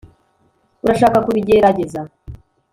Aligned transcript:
urashaka 0.83 1.17
kubigerageza 1.25 1.99